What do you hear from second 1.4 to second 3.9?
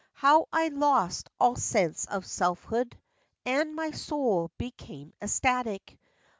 sense of selfhood, And